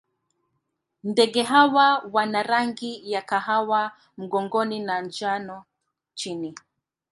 [1.03, 5.63] Ndege hawa wana rangi ya kahawa mgongoni na njano
[6.13, 6.55] chini.